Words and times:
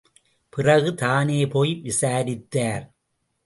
பிறகு 0.49 0.95
தானே 0.95 1.47
போய் 1.47 1.73
விசாரித்தார். 1.81 2.85